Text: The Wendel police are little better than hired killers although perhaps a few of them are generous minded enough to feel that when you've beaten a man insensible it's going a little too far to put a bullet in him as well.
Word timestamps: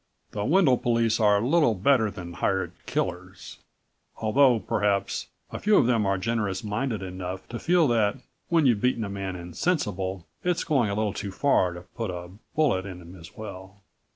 The 0.31 0.43
Wendel 0.43 0.79
police 0.79 1.19
are 1.19 1.39
little 1.39 1.75
better 1.75 2.09
than 2.09 2.33
hired 2.33 2.71
killers 2.87 3.59
although 4.17 4.59
perhaps 4.59 5.27
a 5.51 5.59
few 5.59 5.77
of 5.77 5.85
them 5.85 6.07
are 6.07 6.17
generous 6.17 6.63
minded 6.63 7.03
enough 7.03 7.47
to 7.49 7.59
feel 7.59 7.87
that 7.89 8.17
when 8.49 8.65
you've 8.65 8.81
beaten 8.81 9.03
a 9.05 9.09
man 9.09 9.35
insensible 9.35 10.25
it's 10.43 10.63
going 10.63 10.89
a 10.89 10.95
little 10.95 11.13
too 11.13 11.31
far 11.31 11.73
to 11.73 11.81
put 11.81 12.09
a 12.09 12.31
bullet 12.55 12.83
in 12.83 12.99
him 12.99 13.15
as 13.15 13.37
well. 13.37 13.83